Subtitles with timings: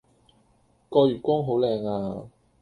[0.89, 2.25] 個月光好靚呀